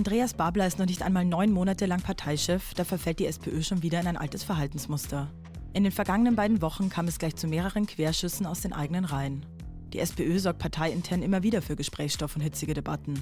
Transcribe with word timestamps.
Andreas 0.00 0.32
Babler 0.32 0.66
ist 0.66 0.78
noch 0.78 0.86
nicht 0.86 1.02
einmal 1.02 1.26
neun 1.26 1.52
Monate 1.52 1.84
lang 1.84 2.00
Parteichef, 2.00 2.72
da 2.72 2.84
verfällt 2.84 3.18
die 3.18 3.26
SPÖ 3.26 3.62
schon 3.62 3.82
wieder 3.82 4.00
in 4.00 4.06
ein 4.06 4.16
altes 4.16 4.42
Verhaltensmuster. 4.42 5.30
In 5.74 5.84
den 5.84 5.92
vergangenen 5.92 6.36
beiden 6.36 6.62
Wochen 6.62 6.88
kam 6.88 7.06
es 7.06 7.18
gleich 7.18 7.36
zu 7.36 7.46
mehreren 7.46 7.84
Querschüssen 7.84 8.46
aus 8.46 8.62
den 8.62 8.72
eigenen 8.72 9.04
Reihen. 9.04 9.44
Die 9.92 9.98
SPÖ 9.98 10.38
sorgt 10.38 10.58
parteiintern 10.58 11.20
immer 11.20 11.42
wieder 11.42 11.60
für 11.60 11.76
Gesprächsstoff 11.76 12.34
und 12.34 12.40
hitzige 12.40 12.72
Debatten. 12.72 13.12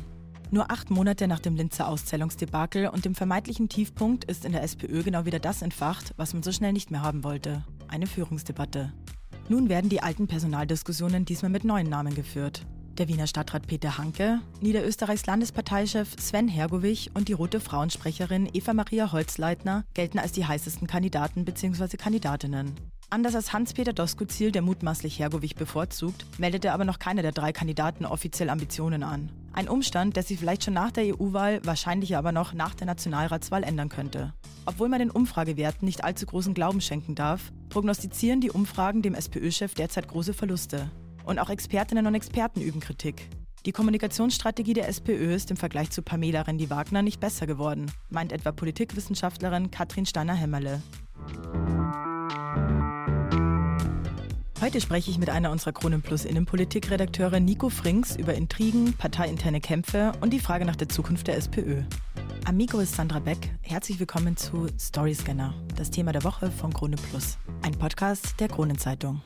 Nur 0.53 0.71
acht 0.71 0.89
Monate 0.89 1.27
nach 1.27 1.41
dem 1.41 1.57
Linzer 1.57 1.89
Auszählungsdebakel 1.89 2.87
und 2.87 3.05
dem 3.05 3.17
vermeintlichen 3.17 3.69
Tiefpunkt 3.69 4.23
ist 4.27 4.45
in 4.45 4.53
der 4.53 4.63
SPÖ 4.63 5.03
genau 5.03 5.25
wieder 5.25 5.41
das 5.41 5.63
entfacht, 5.63 6.15
was 6.17 6.33
man 6.33 6.45
so 6.45 6.53
schnell 6.53 6.73
nicht 6.73 6.93
mehr 6.93 7.03
haben 7.03 7.25
wollte. 7.25 7.65
Eine 7.89 8.07
Führungsdebatte. 8.07 8.93
Nun 9.49 9.69
werden 9.69 9.91
die 9.91 10.05
alten 10.05 10.29
Personaldiskussionen 10.29 11.25
diesmal 11.25 11.51
mit 11.51 11.65
neuen 11.65 11.89
Namen 11.89 12.15
geführt. 12.15 12.65
Der 12.99 13.07
Wiener 13.07 13.29
Stadtrat 13.29 13.69
Peter 13.69 13.97
Hanke, 13.97 14.41
Niederösterreichs 14.61 15.25
Landesparteichef 15.25 16.17
Sven 16.19 16.49
Hergovich 16.49 17.13
und 17.15 17.29
die 17.29 17.33
rote 17.33 17.61
Frauensprecherin 17.61 18.51
Eva-Maria 18.53 19.13
Holzleitner 19.13 19.85
gelten 19.95 20.19
als 20.19 20.33
die 20.33 20.45
heißesten 20.45 20.89
Kandidaten 20.89 21.45
bzw. 21.45 21.97
Kandidatinnen. 21.97 22.75
Anders 23.09 23.37
als 23.37 23.53
Hans-Peter 23.53 23.93
Doskozil, 23.93 24.51
der 24.51 24.63
mutmaßlich 24.63 25.21
Hergovich 25.21 25.55
bevorzugt, 25.55 26.27
meldete 26.39 26.73
aber 26.73 26.85
noch 26.85 26.99
keiner 26.99 27.23
der 27.23 27.31
drei 27.31 27.53
Kandidaten 27.53 28.05
offiziell 28.05 28.51
Ambitionen 28.51 29.05
an. 29.05 29.31
Ein 29.53 29.69
Umstand, 29.69 30.17
der 30.17 30.25
sich 30.25 30.41
vielleicht 30.41 30.65
schon 30.65 30.75
nach 30.75 30.91
der 30.91 31.05
EU-Wahl, 31.05 31.61
wahrscheinlich 31.65 32.17
aber 32.17 32.33
noch 32.33 32.53
nach 32.53 32.75
der 32.75 32.89
Nationalratswahl 32.89 33.63
ändern 33.63 33.91
könnte. 33.91 34.35
Obwohl 34.67 34.89
man 34.89 34.99
den 34.99 35.13
Umfragewerten 35.13 35.87
nicht 35.87 36.03
allzu 36.03 36.27
großen 36.27 36.53
Glauben 36.53 36.81
schenken 36.81 37.15
darf, 37.15 37.53
prognostizieren 37.69 38.41
die 38.41 38.51
Umfragen 38.51 39.03
dem 39.03 39.15
SPÖ-Chef 39.15 39.75
derzeit 39.75 40.09
große 40.09 40.35
Verluste. 40.35 40.91
Und 41.29 41.39
auch 41.39 41.51
Expertinnen 41.51 42.07
und 42.07 42.15
Experten 42.15 42.63
üben 42.63 42.81
Kritik. 42.81 43.29
Die 43.67 43.73
Kommunikationsstrategie 43.73 44.73
der 44.73 44.89
SPÖ 44.89 45.35
ist 45.35 45.51
im 45.51 45.59
Vergleich 45.59 45.91
zu 45.91 46.01
Pamela 46.01 46.41
Rendi-Wagner 46.41 47.03
nicht 47.03 47.21
besser 47.21 47.47
geworden, 47.47 47.93
meint 48.09 48.33
etwa 48.33 48.51
Politikwissenschaftlerin 48.51 49.71
Katrin 49.71 50.07
Steiner-Hämmerle. 50.07 50.81
Heute 54.63 54.81
spreche 54.81 55.11
ich 55.11 55.19
mit 55.19 55.29
einer 55.29 55.51
unserer 55.51 55.73
Kronen 55.73 56.01
Plus 56.01 56.25
Innenpolitikredakteure 56.25 57.41
Nico 57.41 57.69
Frings 57.69 58.17
über 58.17 58.33
Intrigen, 58.33 58.95
parteiinterne 58.95 59.61
Kämpfe 59.61 60.13
und 60.23 60.33
die 60.33 60.41
Frage 60.41 60.65
nach 60.65 60.77
der 60.77 60.89
Zukunft 60.89 61.27
der 61.27 61.37
SPÖ. 61.37 61.83
Amigo 62.47 62.81
ist 62.81 62.95
Sandra 62.95 63.19
Beck. 63.19 63.51
Herzlich 63.61 64.01
willkommen 64.01 64.39
zu 64.39 64.67
Storyscanner, 64.81 65.53
das 65.77 65.91
Thema 65.91 66.13
der 66.13 66.25
Woche 66.25 66.51
von 66.51 66.73
Krone 66.73 66.97
Plus, 66.97 67.37
ein 67.61 67.73
Podcast 67.73 68.41
der 68.41 68.49
Kronenzeitung. 68.49 69.21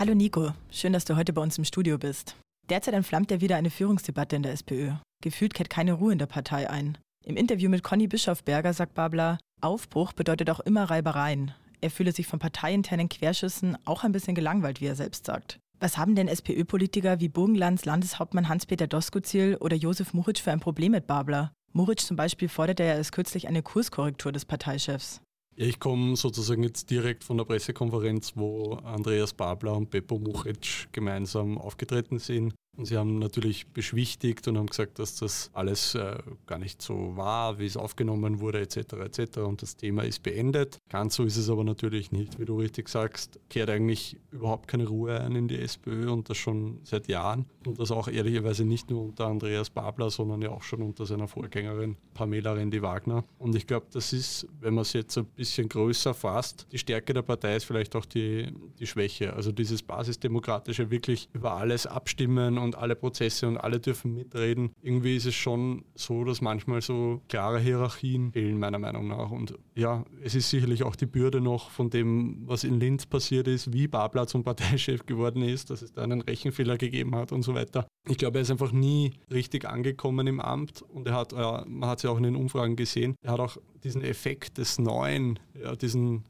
Hallo 0.00 0.14
Nico, 0.14 0.52
schön, 0.70 0.94
dass 0.94 1.04
du 1.04 1.14
heute 1.14 1.34
bei 1.34 1.42
uns 1.42 1.58
im 1.58 1.66
Studio 1.66 1.98
bist. 1.98 2.34
Derzeit 2.70 2.94
entflammt 2.94 3.30
ja 3.30 3.42
wieder 3.42 3.56
eine 3.56 3.68
Führungsdebatte 3.68 4.34
in 4.34 4.42
der 4.42 4.52
SPÖ. 4.52 4.92
Gefühlt 5.22 5.52
kehrt 5.52 5.68
keine 5.68 5.92
Ruhe 5.92 6.14
in 6.14 6.18
der 6.18 6.24
Partei 6.24 6.70
ein. 6.70 6.96
Im 7.22 7.36
Interview 7.36 7.68
mit 7.68 7.82
Conny 7.82 8.06
Bischofberger 8.06 8.72
sagt 8.72 8.94
Babler, 8.94 9.36
Aufbruch 9.60 10.14
bedeutet 10.14 10.48
auch 10.48 10.60
immer 10.60 10.84
Reibereien. 10.84 11.52
Er 11.82 11.90
fühle 11.90 12.12
sich 12.12 12.26
von 12.26 12.38
parteiinternen 12.38 13.10
Querschüssen 13.10 13.76
auch 13.84 14.02
ein 14.02 14.12
bisschen 14.12 14.34
gelangweilt, 14.34 14.80
wie 14.80 14.86
er 14.86 14.96
selbst 14.96 15.26
sagt. 15.26 15.58
Was 15.80 15.98
haben 15.98 16.14
denn 16.14 16.28
SPÖ-Politiker 16.28 17.20
wie 17.20 17.28
Burgenlands 17.28 17.84
Landeshauptmann 17.84 18.48
Hans-Peter 18.48 18.86
Doskozil 18.86 19.58
oder 19.60 19.76
Josef 19.76 20.14
Muritsch 20.14 20.40
für 20.40 20.52
ein 20.52 20.60
Problem 20.60 20.92
mit 20.92 21.06
Babler? 21.06 21.52
Muritsch 21.74 22.06
zum 22.06 22.16
Beispiel 22.16 22.48
forderte 22.48 22.84
ja 22.84 22.94
erst 22.94 23.12
kürzlich 23.12 23.48
eine 23.48 23.62
Kurskorrektur 23.62 24.32
des 24.32 24.46
Parteichefs. 24.46 25.20
Ja, 25.60 25.66
ich 25.66 25.78
komme 25.78 26.16
sozusagen 26.16 26.62
jetzt 26.62 26.88
direkt 26.88 27.22
von 27.22 27.36
der 27.36 27.44
Pressekonferenz, 27.44 28.32
wo 28.34 28.76
Andreas 28.76 29.34
Babler 29.34 29.76
und 29.76 29.90
Beppo 29.90 30.18
Muchic 30.18 30.88
gemeinsam 30.90 31.58
aufgetreten 31.58 32.18
sind. 32.18 32.54
Und 32.76 32.86
sie 32.86 32.96
haben 32.96 33.18
natürlich 33.18 33.66
beschwichtigt 33.66 34.46
und 34.48 34.56
haben 34.56 34.68
gesagt, 34.68 34.98
dass 34.98 35.16
das 35.16 35.50
alles 35.52 35.94
äh, 35.94 36.18
gar 36.46 36.58
nicht 36.58 36.80
so 36.80 37.16
war, 37.16 37.58
wie 37.58 37.66
es 37.66 37.76
aufgenommen 37.76 38.40
wurde, 38.40 38.60
etc. 38.60 38.76
etc. 39.04 39.38
Und 39.38 39.62
das 39.62 39.76
Thema 39.76 40.02
ist 40.04 40.22
beendet. 40.22 40.78
Ganz 40.88 41.16
so 41.16 41.24
ist 41.24 41.36
es 41.36 41.50
aber 41.50 41.64
natürlich 41.64 42.12
nicht, 42.12 42.38
wie 42.38 42.44
du 42.44 42.58
richtig 42.58 42.88
sagst. 42.88 43.40
Kehrt 43.50 43.70
eigentlich 43.70 44.16
überhaupt 44.30 44.68
keine 44.68 44.86
Ruhe 44.86 45.20
ein 45.20 45.34
in 45.34 45.48
die 45.48 45.58
SPÖ 45.58 46.10
und 46.10 46.30
das 46.30 46.38
schon 46.38 46.80
seit 46.84 47.08
Jahren. 47.08 47.46
Und 47.66 47.78
das 47.78 47.90
auch 47.90 48.08
ehrlicherweise 48.08 48.64
nicht 48.64 48.88
nur 48.88 49.02
unter 49.02 49.26
Andreas 49.26 49.68
Babler, 49.68 50.10
sondern 50.10 50.40
ja 50.40 50.50
auch 50.50 50.62
schon 50.62 50.82
unter 50.82 51.06
seiner 51.06 51.28
Vorgängerin 51.28 51.96
Pamela 52.14 52.52
Rendi-Wagner. 52.52 53.24
Und 53.38 53.54
ich 53.56 53.66
glaube, 53.66 53.86
das 53.92 54.12
ist, 54.12 54.46
wenn 54.60 54.74
man 54.74 54.82
es 54.82 54.92
jetzt 54.92 55.18
ein 55.18 55.26
bisschen 55.26 55.68
größer 55.68 56.14
fasst, 56.14 56.66
die 56.72 56.78
Stärke 56.78 57.14
der 57.14 57.22
Partei 57.22 57.56
ist 57.56 57.64
vielleicht 57.64 57.96
auch 57.96 58.06
die, 58.06 58.52
die 58.78 58.86
Schwäche. 58.86 59.34
Also 59.34 59.52
dieses 59.52 59.82
basisdemokratische 59.82 60.90
wirklich 60.90 61.28
über 61.32 61.52
alles 61.52 61.86
abstimmen 61.86 62.59
und 62.60 62.76
alle 62.76 62.96
Prozesse 62.96 63.48
und 63.48 63.56
alle 63.56 63.80
dürfen 63.80 64.14
mitreden. 64.14 64.72
Irgendwie 64.82 65.16
ist 65.16 65.26
es 65.26 65.34
schon 65.34 65.84
so, 65.94 66.24
dass 66.24 66.40
manchmal 66.40 66.82
so 66.82 67.20
klare 67.28 67.58
Hierarchien 67.58 68.32
fehlen, 68.32 68.58
meiner 68.58 68.78
Meinung 68.78 69.08
nach. 69.08 69.30
Und 69.30 69.58
ja, 69.74 70.04
es 70.22 70.34
ist 70.34 70.50
sicherlich 70.50 70.82
auch 70.82 70.96
die 70.96 71.06
Bürde 71.06 71.40
noch 71.40 71.70
von 71.70 71.90
dem, 71.90 72.42
was 72.46 72.64
in 72.64 72.80
Linz 72.80 73.06
passiert 73.06 73.48
ist, 73.48 73.72
wie 73.72 73.88
Babler 73.88 74.26
zum 74.26 74.44
Parteichef 74.44 75.06
geworden 75.06 75.42
ist, 75.42 75.70
dass 75.70 75.82
es 75.82 75.92
da 75.92 76.02
einen 76.02 76.20
Rechenfehler 76.20 76.78
gegeben 76.78 77.14
hat 77.14 77.32
und 77.32 77.42
so 77.42 77.54
weiter. 77.54 77.86
Ich 78.08 78.18
glaube, 78.18 78.38
er 78.38 78.42
ist 78.42 78.50
einfach 78.50 78.72
nie 78.72 79.12
richtig 79.30 79.66
angekommen 79.66 80.26
im 80.26 80.40
Amt 80.40 80.82
und 80.82 81.06
er 81.06 81.14
hat, 81.14 81.32
man 81.32 81.88
hat 81.88 81.98
es 81.98 82.04
ja 82.04 82.10
auch 82.10 82.16
in 82.16 82.22
den 82.22 82.36
Umfragen 82.36 82.76
gesehen, 82.76 83.14
er 83.22 83.32
hat 83.32 83.40
auch 83.40 83.56
diesen 83.84 84.02
Effekt 84.02 84.58
des 84.58 84.78
Neuen, 84.78 85.38
ja, 85.60 85.76
diesen 85.76 86.24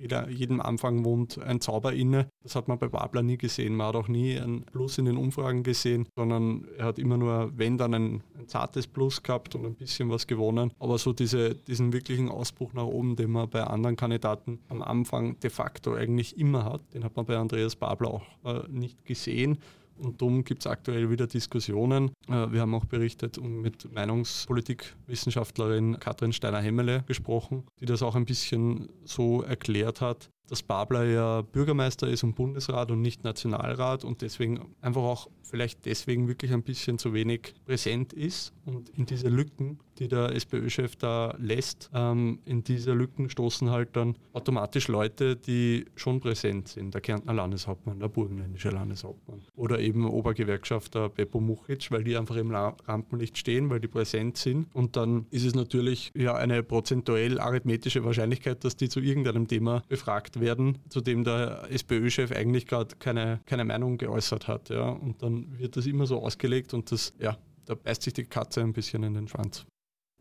jeder, 0.00 0.28
jedem 0.30 0.60
Anfang 0.60 1.04
wohnt 1.04 1.38
ein 1.38 1.60
Zauber 1.60 1.92
inne. 1.92 2.28
Das 2.42 2.54
hat 2.54 2.68
man 2.68 2.78
bei 2.78 2.88
Babler 2.88 3.22
nie 3.22 3.36
gesehen. 3.36 3.76
Man 3.76 3.88
hat 3.88 3.96
auch 3.96 4.08
nie 4.08 4.38
ein 4.38 4.64
Plus 4.64 4.98
in 4.98 5.04
den 5.04 5.16
Umfragen 5.16 5.62
gesehen, 5.62 6.08
sondern 6.16 6.66
er 6.78 6.86
hat 6.86 6.98
immer 6.98 7.16
nur, 7.16 7.52
wenn 7.54 7.76
dann 7.76 7.94
ein, 7.94 8.22
ein 8.38 8.48
zartes 8.48 8.86
Plus 8.86 9.22
gehabt 9.22 9.54
und 9.54 9.66
ein 9.66 9.74
bisschen 9.74 10.10
was 10.10 10.26
gewonnen. 10.26 10.72
Aber 10.78 10.98
so 10.98 11.12
diese, 11.12 11.54
diesen 11.54 11.92
wirklichen 11.92 12.28
Ausbruch 12.28 12.72
nach 12.72 12.84
oben, 12.84 13.16
den 13.16 13.30
man 13.30 13.50
bei 13.50 13.62
anderen 13.62 13.96
Kandidaten 13.96 14.60
am 14.68 14.82
Anfang 14.82 15.38
de 15.40 15.50
facto 15.50 15.94
eigentlich 15.94 16.38
immer 16.38 16.64
hat, 16.64 16.80
den 16.94 17.04
hat 17.04 17.16
man 17.16 17.26
bei 17.26 17.36
Andreas 17.36 17.76
Babler 17.76 18.14
auch 18.14 18.26
äh, 18.44 18.62
nicht 18.68 19.04
gesehen. 19.04 19.58
Und 20.00 20.20
darum 20.20 20.44
gibt 20.44 20.62
es 20.62 20.66
aktuell 20.66 21.10
wieder 21.10 21.26
Diskussionen. 21.26 22.10
Äh, 22.28 22.52
wir 22.52 22.60
haben 22.60 22.74
auch 22.74 22.84
berichtet 22.84 23.38
und 23.38 23.60
mit 23.60 23.92
Meinungspolitikwissenschaftlerin 23.92 25.98
Katrin 26.00 26.32
Steiner-Hemmele 26.32 27.04
gesprochen, 27.06 27.64
die 27.80 27.86
das 27.86 28.02
auch 28.02 28.14
ein 28.14 28.24
bisschen 28.24 28.88
so 29.04 29.42
erklärt 29.42 30.00
hat, 30.00 30.30
dass 30.50 30.64
Babler 30.64 31.04
ja 31.04 31.42
Bürgermeister 31.42 32.08
ist 32.08 32.24
und 32.24 32.34
Bundesrat 32.34 32.90
und 32.90 33.00
nicht 33.00 33.22
Nationalrat 33.22 34.04
und 34.04 34.20
deswegen 34.20 34.74
einfach 34.80 35.02
auch 35.02 35.28
vielleicht 35.50 35.84
deswegen 35.84 36.28
wirklich 36.28 36.52
ein 36.52 36.62
bisschen 36.62 36.98
zu 36.98 37.12
wenig 37.12 37.54
präsent 37.66 38.12
ist. 38.12 38.52
Und 38.64 38.88
in 38.90 39.06
diese 39.06 39.28
Lücken, 39.28 39.80
die 39.98 40.06
der 40.06 40.34
SPÖ-Chef 40.34 40.96
da 40.96 41.34
lässt, 41.38 41.90
ähm, 41.92 42.38
in 42.44 42.62
diese 42.62 42.92
Lücken 42.92 43.28
stoßen 43.28 43.70
halt 43.70 43.96
dann 43.96 44.16
automatisch 44.32 44.88
Leute, 44.88 45.36
die 45.36 45.86
schon 45.96 46.20
präsent 46.20 46.68
sind. 46.68 46.94
Der 46.94 47.00
Kärntner 47.00 47.34
Landeshauptmann, 47.34 47.98
der 47.98 48.08
burgenländische 48.08 48.70
Landeshauptmann 48.70 49.42
oder 49.56 49.80
eben 49.80 50.06
Obergewerkschafter 50.06 51.08
Beppo 51.08 51.40
Muchic, 51.40 51.90
weil 51.90 52.04
die 52.04 52.16
einfach 52.16 52.36
im 52.36 52.52
Rampenlicht 52.52 53.36
stehen, 53.36 53.70
weil 53.70 53.80
die 53.80 53.88
präsent 53.88 54.36
sind. 54.36 54.68
Und 54.72 54.96
dann 54.96 55.26
ist 55.30 55.44
es 55.44 55.54
natürlich 55.54 56.12
ja 56.14 56.34
eine 56.34 56.62
prozentuell 56.62 57.40
arithmetische 57.40 58.04
Wahrscheinlichkeit, 58.04 58.64
dass 58.64 58.76
die 58.76 58.88
zu 58.88 59.00
irgendeinem 59.00 59.48
Thema 59.48 59.82
befragt 59.88 60.36
werden, 60.36 60.39
zu 60.88 61.00
dem 61.00 61.24
der 61.24 61.66
SPÖ-Chef 61.70 62.32
eigentlich 62.32 62.66
gerade 62.66 62.96
keine, 62.96 63.40
keine 63.46 63.64
Meinung 63.64 63.98
geäußert 63.98 64.48
hat. 64.48 64.70
Ja. 64.70 64.88
Und 64.88 65.22
dann 65.22 65.58
wird 65.58 65.76
das 65.76 65.86
immer 65.86 66.06
so 66.06 66.22
ausgelegt 66.22 66.74
und 66.74 66.90
das, 66.92 67.12
ja, 67.18 67.36
da 67.66 67.74
beißt 67.74 68.02
sich 68.02 68.12
die 68.12 68.24
Katze 68.24 68.60
ein 68.60 68.72
bisschen 68.72 69.02
in 69.02 69.14
den 69.14 69.28
Schwanz. 69.28 69.66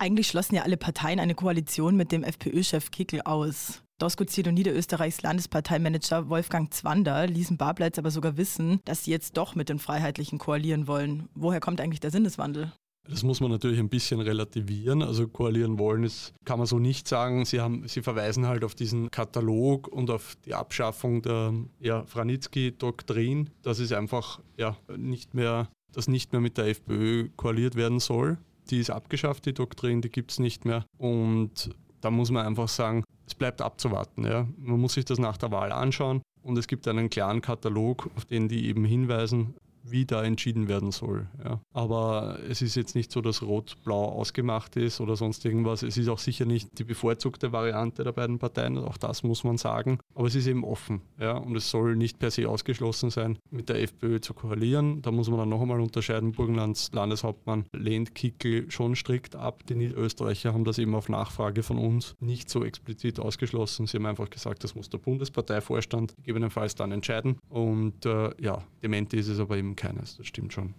Eigentlich 0.01 0.27
schlossen 0.27 0.55
ja 0.55 0.63
alle 0.63 0.77
Parteien 0.77 1.19
eine 1.19 1.35
Koalition 1.35 1.97
mit 1.97 2.11
dem 2.11 2.23
FPÖ-Chef 2.23 2.91
Kickel 2.91 3.21
aus. 3.21 3.83
Doskozil 3.99 4.47
und 4.47 4.53
Niederösterreichs 4.53 5.21
Landesparteimanager 5.21 6.29
Wolfgang 6.29 6.73
Zwander 6.73 7.27
ließen 7.27 7.57
Barbleitz 7.57 7.99
aber 7.99 8.11
sogar 8.11 8.37
wissen, 8.37 8.79
dass 8.85 9.03
sie 9.03 9.11
jetzt 9.11 9.35
doch 9.35 9.55
mit 9.55 9.67
den 9.67 9.77
Freiheitlichen 9.77 10.39
koalieren 10.39 10.87
wollen. 10.87 11.27
Woher 11.35 11.59
kommt 11.59 11.81
eigentlich 11.81 11.99
der 11.99 12.11
Sinneswandel? 12.11 12.71
Das 13.09 13.23
muss 13.23 13.41
man 13.41 13.49
natürlich 13.49 13.79
ein 13.79 13.89
bisschen 13.89 14.21
relativieren. 14.21 15.01
Also 15.01 15.27
koalieren 15.27 15.79
wollen, 15.79 16.03
das 16.03 16.33
kann 16.45 16.59
man 16.59 16.67
so 16.67 16.79
nicht 16.79 17.07
sagen. 17.07 17.45
Sie, 17.45 17.59
haben, 17.59 17.87
sie 17.87 18.01
verweisen 18.01 18.47
halt 18.47 18.63
auf 18.63 18.75
diesen 18.75 19.09
Katalog 19.09 19.87
und 19.87 20.09
auf 20.11 20.35
die 20.45 20.53
Abschaffung 20.53 21.21
der 21.21 21.53
ja, 21.79 22.03
Franitzky-Doktrin, 22.05 23.49
dass 23.63 23.79
es 23.79 23.91
einfach 23.91 24.39
ja, 24.57 24.77
nicht 24.95 25.33
mehr, 25.33 25.69
dass 25.91 26.07
nicht 26.07 26.31
mehr 26.31 26.41
mit 26.41 26.57
der 26.57 26.67
FPÖ 26.67 27.29
koaliert 27.35 27.75
werden 27.75 27.99
soll. 27.99 28.37
Die 28.69 28.79
ist 28.79 28.91
abgeschafft, 28.91 29.45
die 29.45 29.53
Doktrin, 29.53 30.01
die 30.01 30.09
gibt 30.09 30.31
es 30.31 30.39
nicht 30.39 30.65
mehr. 30.65 30.85
Und 30.97 31.71
da 32.01 32.11
muss 32.11 32.29
man 32.29 32.45
einfach 32.45 32.67
sagen, 32.67 33.03
es 33.25 33.33
bleibt 33.33 33.61
abzuwarten. 33.61 34.25
Ja. 34.25 34.47
Man 34.57 34.79
muss 34.79 34.93
sich 34.93 35.05
das 35.05 35.19
nach 35.19 35.37
der 35.37 35.51
Wahl 35.51 35.71
anschauen 35.71 36.21
und 36.43 36.57
es 36.57 36.67
gibt 36.67 36.87
einen 36.87 37.09
klaren 37.09 37.41
Katalog, 37.41 38.09
auf 38.15 38.25
den 38.25 38.47
die 38.47 38.67
eben 38.67 38.85
hinweisen, 38.85 39.55
wie 39.83 40.05
da 40.05 40.23
entschieden 40.23 40.67
werden 40.67 40.91
soll. 40.91 41.27
Ja. 41.43 41.59
Aber 41.73 42.39
es 42.49 42.61
ist 42.61 42.75
jetzt 42.75 42.95
nicht 42.95 43.11
so, 43.11 43.21
dass 43.21 43.41
Rot-Blau 43.41 44.05
ausgemacht 44.05 44.75
ist 44.75 45.01
oder 45.01 45.15
sonst 45.15 45.45
irgendwas. 45.45 45.83
Es 45.83 45.97
ist 45.97 46.09
auch 46.09 46.19
sicher 46.19 46.45
nicht 46.45 46.77
die 46.79 46.83
bevorzugte 46.83 47.51
Variante 47.51 48.03
der 48.03 48.11
beiden 48.11 48.39
Parteien, 48.39 48.77
auch 48.77 48.97
das 48.97 49.23
muss 49.23 49.43
man 49.43 49.57
sagen. 49.57 49.99
Aber 50.15 50.27
es 50.27 50.35
ist 50.35 50.47
eben 50.47 50.63
offen. 50.63 51.01
Ja. 51.19 51.37
Und 51.37 51.55
es 51.55 51.69
soll 51.69 51.95
nicht 51.95 52.19
per 52.19 52.31
se 52.31 52.47
ausgeschlossen 52.47 53.09
sein, 53.09 53.37
mit 53.49 53.69
der 53.69 53.81
FPÖ 53.81 54.19
zu 54.19 54.33
koalieren. 54.33 55.01
Da 55.01 55.11
muss 55.11 55.29
man 55.29 55.39
dann 55.39 55.49
noch 55.49 55.61
einmal 55.61 55.81
unterscheiden. 55.81 56.31
Burgenlands 56.31 56.91
Landeshauptmann 56.93 57.65
lehnt 57.73 58.15
Kickel 58.15 58.69
schon 58.71 58.95
strikt 58.95 59.35
ab. 59.35 59.65
Die 59.67 59.75
Niederösterreicher 59.75 60.53
haben 60.53 60.63
das 60.63 60.77
eben 60.77 60.95
auf 60.95 61.09
Nachfrage 61.09 61.63
von 61.63 61.77
uns 61.77 62.15
nicht 62.19 62.49
so 62.49 62.63
explizit 62.63 63.19
ausgeschlossen. 63.19 63.87
Sie 63.87 63.97
haben 63.97 64.05
einfach 64.05 64.29
gesagt, 64.29 64.63
das 64.63 64.75
muss 64.75 64.89
der 64.89 64.97
Bundesparteivorstand 64.97 66.15
gegebenenfalls 66.17 66.75
dann 66.75 66.91
entscheiden. 66.91 67.37
Und 67.49 68.05
äh, 68.05 68.29
ja, 68.41 68.63
Demente 68.83 69.17
ist 69.17 69.27
es 69.27 69.39
aber 69.39 69.57
eben 69.57 69.68
keines, 69.75 70.17
das 70.17 70.27
stimmt 70.27 70.53
schon. 70.53 70.73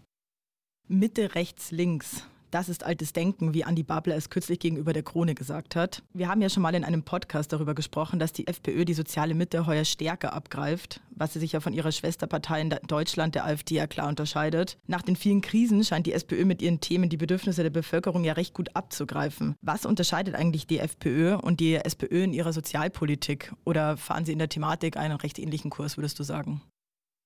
Mitte, 0.88 1.34
rechts, 1.34 1.70
links. 1.70 2.24
Das 2.50 2.68
ist 2.68 2.84
altes 2.84 3.12
Denken, 3.12 3.54
wie 3.54 3.62
Andi 3.62 3.84
Babler 3.84 4.16
es 4.16 4.28
kürzlich 4.28 4.58
gegenüber 4.58 4.92
der 4.92 5.04
Krone 5.04 5.36
gesagt 5.36 5.76
hat. 5.76 6.02
Wir 6.12 6.26
haben 6.26 6.42
ja 6.42 6.48
schon 6.48 6.64
mal 6.64 6.74
in 6.74 6.82
einem 6.82 7.04
Podcast 7.04 7.52
darüber 7.52 7.74
gesprochen, 7.76 8.18
dass 8.18 8.32
die 8.32 8.48
FPÖ 8.48 8.84
die 8.84 8.94
soziale 8.94 9.34
Mitte 9.34 9.66
heuer 9.66 9.84
stärker 9.84 10.32
abgreift, 10.32 11.00
was 11.10 11.32
sie 11.32 11.38
sich 11.38 11.52
ja 11.52 11.60
von 11.60 11.72
ihrer 11.72 11.92
Schwesterpartei 11.92 12.60
in 12.60 12.74
Deutschland, 12.88 13.36
der 13.36 13.44
AfD, 13.44 13.76
ja 13.76 13.86
klar 13.86 14.08
unterscheidet. 14.08 14.78
Nach 14.88 15.02
den 15.02 15.14
vielen 15.14 15.42
Krisen 15.42 15.84
scheint 15.84 16.08
die 16.08 16.12
SPÖ 16.12 16.44
mit 16.44 16.60
ihren 16.60 16.80
Themen 16.80 17.08
die 17.08 17.16
Bedürfnisse 17.16 17.62
der 17.62 17.70
Bevölkerung 17.70 18.24
ja 18.24 18.32
recht 18.32 18.52
gut 18.52 18.74
abzugreifen. 18.74 19.54
Was 19.62 19.86
unterscheidet 19.86 20.34
eigentlich 20.34 20.66
die 20.66 20.80
FPÖ 20.80 21.36
und 21.36 21.60
die 21.60 21.76
SPÖ 21.76 22.24
in 22.24 22.32
ihrer 22.32 22.52
Sozialpolitik? 22.52 23.52
Oder 23.64 23.96
fahren 23.96 24.24
sie 24.24 24.32
in 24.32 24.40
der 24.40 24.48
Thematik 24.48 24.96
einen 24.96 25.18
recht 25.18 25.38
ähnlichen 25.38 25.70
Kurs, 25.70 25.96
würdest 25.96 26.18
du 26.18 26.24
sagen? 26.24 26.62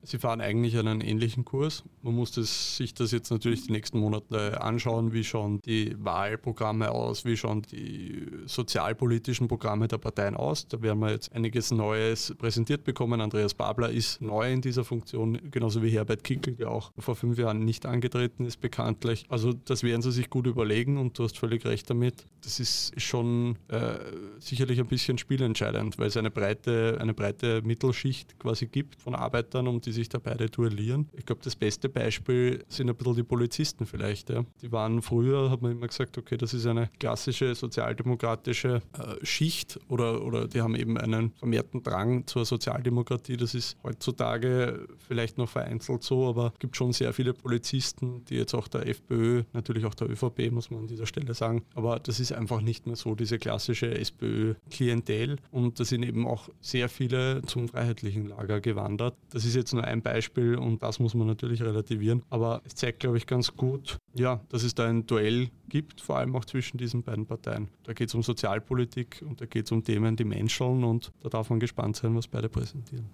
Sie 0.04 0.18
fahren 0.18 0.40
eigentlich 0.40 0.76
einen 0.76 1.00
ähnlichen 1.00 1.44
Kurs. 1.44 1.82
Man 2.02 2.14
muss 2.14 2.32
das, 2.32 2.76
sich 2.76 2.92
das 2.92 3.10
jetzt 3.10 3.30
natürlich 3.30 3.66
die 3.66 3.72
nächsten 3.72 3.98
Monate 3.98 4.60
anschauen. 4.60 5.12
Wie 5.12 5.24
schauen 5.24 5.60
die 5.64 5.96
Wahlprogramme 5.98 6.90
aus? 6.90 7.24
Wie 7.24 7.36
schauen 7.36 7.62
die 7.62 8.26
sozialpolitischen 8.44 9.48
Programme 9.48 9.88
der 9.88 9.98
Parteien 9.98 10.36
aus? 10.36 10.68
Da 10.68 10.82
werden 10.82 10.98
wir 10.98 11.10
jetzt 11.10 11.32
einiges 11.32 11.70
Neues 11.70 12.34
präsentiert 12.36 12.84
bekommen. 12.84 13.22
Andreas 13.22 13.54
Babler 13.54 13.90
ist 13.90 14.20
neu 14.20 14.52
in 14.52 14.60
dieser 14.60 14.84
Funktion, 14.84 15.38
genauso 15.50 15.82
wie 15.82 15.88
Herbert 15.88 16.22
Kickel, 16.22 16.54
der 16.56 16.70
auch 16.70 16.92
vor 16.98 17.16
fünf 17.16 17.38
Jahren 17.38 17.64
nicht 17.64 17.86
angetreten 17.86 18.44
ist, 18.44 18.60
bekanntlich. 18.60 19.24
Also 19.30 19.54
das 19.54 19.82
werden 19.82 20.02
sie 20.02 20.12
sich 20.12 20.28
gut 20.28 20.46
überlegen 20.46 20.98
und 20.98 21.18
du 21.18 21.24
hast 21.24 21.38
völlig 21.38 21.64
recht 21.64 21.88
damit. 21.88 22.26
Das 22.42 22.60
ist 22.60 23.00
schon 23.00 23.56
äh, 23.68 23.94
sicherlich 24.38 24.78
ein 24.80 24.86
bisschen 24.86 25.16
spielentscheidend, 25.16 25.98
weil 25.98 26.08
es 26.08 26.16
eine 26.18 26.30
breite, 26.30 26.98
eine 27.00 27.14
breite 27.14 27.62
Mittelschicht 27.62 28.38
quasi 28.38 28.66
gibt 28.66 29.00
von 29.00 29.14
Arbeitern, 29.14 29.66
um 29.66 29.80
die 29.80 29.93
sich 29.94 30.08
da 30.08 30.18
beide 30.18 30.48
duellieren. 30.48 31.08
Ich 31.12 31.24
glaube, 31.24 31.40
das 31.42 31.56
beste 31.56 31.88
Beispiel 31.88 32.64
sind 32.68 32.88
ein 32.88 32.96
bisschen 32.96 33.16
die 33.16 33.22
Polizisten 33.22 33.86
vielleicht. 33.86 34.30
Ja. 34.30 34.44
Die 34.62 34.72
waren 34.72 35.02
früher, 35.02 35.50
hat 35.50 35.62
man 35.62 35.72
immer 35.72 35.86
gesagt, 35.86 36.18
okay, 36.18 36.36
das 36.36 36.54
ist 36.54 36.66
eine 36.66 36.90
klassische 36.98 37.54
sozialdemokratische 37.54 38.82
äh, 38.92 39.24
Schicht 39.24 39.78
oder, 39.88 40.22
oder 40.22 40.48
die 40.48 40.60
haben 40.60 40.74
eben 40.74 40.98
einen 40.98 41.32
vermehrten 41.32 41.82
Drang 41.82 42.26
zur 42.26 42.44
Sozialdemokratie. 42.44 43.36
Das 43.36 43.54
ist 43.54 43.76
heutzutage 43.82 44.86
vielleicht 44.98 45.38
noch 45.38 45.48
vereinzelt 45.48 46.02
so, 46.02 46.28
aber 46.28 46.52
es 46.54 46.58
gibt 46.58 46.76
schon 46.76 46.92
sehr 46.92 47.12
viele 47.12 47.32
Polizisten, 47.32 48.24
die 48.26 48.36
jetzt 48.36 48.54
auch 48.54 48.68
der 48.68 48.88
FPÖ, 48.88 49.44
natürlich 49.52 49.84
auch 49.84 49.94
der 49.94 50.10
ÖVP, 50.10 50.50
muss 50.50 50.70
man 50.70 50.80
an 50.80 50.86
dieser 50.86 51.06
Stelle 51.06 51.34
sagen, 51.34 51.62
aber 51.74 51.98
das 52.00 52.20
ist 52.20 52.32
einfach 52.32 52.60
nicht 52.60 52.86
mehr 52.86 52.96
so 52.96 53.14
diese 53.14 53.38
klassische 53.38 53.94
SPÖ-Klientel 53.94 55.36
und 55.50 55.80
da 55.80 55.84
sind 55.84 56.02
eben 56.02 56.26
auch 56.26 56.48
sehr 56.60 56.88
viele 56.88 57.42
zum 57.42 57.68
freiheitlichen 57.68 58.26
Lager 58.26 58.60
gewandert. 58.60 59.16
Das 59.30 59.44
ist 59.44 59.54
jetzt 59.54 59.72
nur 59.72 59.83
ein 59.84 60.02
Beispiel 60.02 60.56
und 60.56 60.82
das 60.82 60.98
muss 60.98 61.14
man 61.14 61.26
natürlich 61.26 61.62
relativieren. 61.62 62.22
Aber 62.30 62.62
es 62.64 62.74
zeigt, 62.74 63.00
glaube 63.00 63.16
ich, 63.16 63.26
ganz 63.26 63.56
gut, 63.56 63.98
ja, 64.14 64.40
dass 64.48 64.62
es 64.62 64.74
da 64.74 64.88
ein 64.88 65.06
Duell 65.06 65.50
gibt, 65.68 66.00
vor 66.00 66.18
allem 66.18 66.34
auch 66.36 66.44
zwischen 66.44 66.78
diesen 66.78 67.02
beiden 67.02 67.26
Parteien. 67.26 67.68
Da 67.84 67.92
geht 67.92 68.08
es 68.08 68.14
um 68.14 68.22
Sozialpolitik 68.22 69.22
und 69.26 69.40
da 69.40 69.46
geht 69.46 69.66
es 69.66 69.72
um 69.72 69.84
Themen, 69.84 70.16
die 70.16 70.24
Menschen 70.24 70.84
und 70.84 71.12
da 71.20 71.28
darf 71.28 71.50
man 71.50 71.60
gespannt 71.60 71.96
sein, 71.96 72.14
was 72.14 72.28
beide 72.28 72.48
präsentieren. 72.48 73.08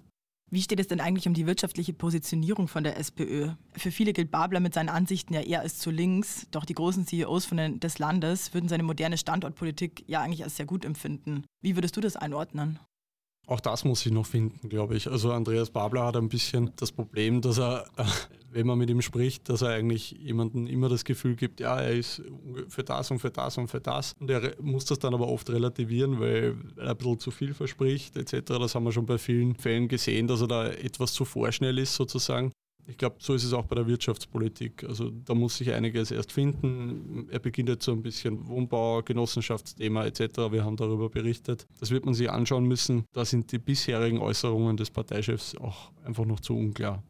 Wie 0.53 0.61
steht 0.61 0.81
es 0.81 0.87
denn 0.87 0.99
eigentlich 0.99 1.29
um 1.29 1.33
die 1.33 1.47
wirtschaftliche 1.47 1.93
Positionierung 1.93 2.67
von 2.67 2.83
der 2.83 2.97
SPÖ? 2.97 3.51
Für 3.71 3.89
viele 3.89 4.11
gilt 4.11 4.31
Babler 4.31 4.59
mit 4.59 4.73
seinen 4.73 4.89
Ansichten 4.89 5.33
ja 5.33 5.39
eher 5.39 5.61
als 5.61 5.79
zu 5.79 5.91
links, 5.91 6.45
doch 6.51 6.65
die 6.65 6.73
großen 6.73 7.07
CEOs 7.07 7.47
den, 7.47 7.79
des 7.79 7.99
Landes 7.99 8.53
würden 8.53 8.67
seine 8.67 8.83
moderne 8.83 9.17
Standortpolitik 9.17 10.03
ja 10.07 10.21
eigentlich 10.21 10.43
als 10.43 10.57
sehr 10.57 10.65
gut 10.65 10.83
empfinden. 10.83 11.45
Wie 11.61 11.77
würdest 11.77 11.95
du 11.95 12.01
das 12.01 12.17
einordnen? 12.17 12.79
Auch 13.47 13.59
das 13.59 13.83
muss 13.83 14.05
ich 14.05 14.11
noch 14.11 14.25
finden, 14.25 14.69
glaube 14.69 14.95
ich. 14.95 15.09
Also 15.09 15.31
Andreas 15.31 15.69
Babler 15.69 16.05
hat 16.05 16.15
ein 16.15 16.29
bisschen 16.29 16.71
das 16.77 16.91
Problem, 16.91 17.41
dass 17.41 17.59
er, 17.59 17.85
wenn 18.51 18.67
man 18.67 18.77
mit 18.77 18.89
ihm 18.89 19.01
spricht, 19.01 19.49
dass 19.49 19.61
er 19.61 19.69
eigentlich 19.69 20.11
jemandem 20.11 20.67
immer 20.67 20.89
das 20.89 21.03
Gefühl 21.03 21.35
gibt, 21.35 21.59
ja, 21.59 21.79
er 21.79 21.91
ist 21.91 22.21
für 22.69 22.83
das 22.83 23.11
und 23.11 23.19
für 23.19 23.31
das 23.31 23.57
und 23.57 23.67
für 23.67 23.81
das. 23.81 24.13
Und 24.19 24.29
er 24.29 24.55
muss 24.61 24.85
das 24.85 24.99
dann 24.99 25.13
aber 25.13 25.27
oft 25.27 25.49
relativieren, 25.49 26.19
weil 26.19 26.55
er 26.77 26.91
ein 26.91 26.97
bisschen 26.97 27.19
zu 27.19 27.31
viel 27.31 27.53
verspricht 27.53 28.15
etc. 28.15 28.53
Das 28.59 28.75
haben 28.75 28.83
wir 28.83 28.91
schon 28.91 29.05
bei 29.05 29.17
vielen 29.17 29.55
Fällen 29.55 29.87
gesehen, 29.87 30.27
dass 30.27 30.41
er 30.41 30.47
da 30.47 30.67
etwas 30.67 31.13
zu 31.13 31.25
vorschnell 31.25 31.77
ist 31.77 31.95
sozusagen. 31.95 32.53
Ich 32.91 32.97
glaube, 32.97 33.15
so 33.19 33.33
ist 33.33 33.45
es 33.45 33.53
auch 33.53 33.65
bei 33.65 33.75
der 33.75 33.87
Wirtschaftspolitik. 33.87 34.83
Also 34.83 35.09
da 35.09 35.33
muss 35.33 35.57
sich 35.57 35.71
einiges 35.71 36.11
erst 36.11 36.33
finden. 36.33 37.25
Er 37.31 37.39
beginnt 37.39 37.69
jetzt 37.69 37.85
so 37.85 37.93
ein 37.93 38.03
bisschen 38.03 38.45
Wohnbau, 38.47 39.01
Genossenschaftsthema 39.01 40.05
etc. 40.05 40.51
Wir 40.51 40.65
haben 40.65 40.75
darüber 40.75 41.09
berichtet. 41.09 41.67
Das 41.79 41.89
wird 41.89 42.03
man 42.03 42.13
sich 42.13 42.29
anschauen 42.29 42.65
müssen. 42.65 43.05
Da 43.13 43.23
sind 43.23 43.53
die 43.53 43.59
bisherigen 43.59 44.19
Äußerungen 44.19 44.75
des 44.75 44.91
Parteichefs 44.91 45.55
auch 45.55 45.93
einfach 46.03 46.25
noch 46.25 46.41
zu 46.41 46.53
unklar. 46.53 47.01